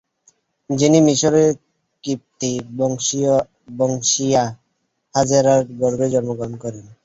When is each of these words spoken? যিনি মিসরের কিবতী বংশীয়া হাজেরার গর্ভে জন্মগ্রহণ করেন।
যিনি 0.69 0.99
মিসরের 1.07 1.49
কিবতী 2.03 2.51
বংশীয়া 3.79 4.43
হাজেরার 5.15 5.61
গর্ভে 5.79 6.07
জন্মগ্রহণ 6.13 6.53
করেন। 6.63 6.85